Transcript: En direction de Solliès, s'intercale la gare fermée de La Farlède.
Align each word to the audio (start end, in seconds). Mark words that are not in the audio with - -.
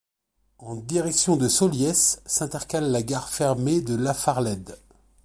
En 0.57 0.77
direction 0.77 1.37
de 1.37 1.47
Solliès, 1.47 2.23
s'intercale 2.25 2.89
la 2.91 3.03
gare 3.03 3.29
fermée 3.29 3.81
de 3.81 3.95
La 3.95 4.15
Farlède. 4.15 4.79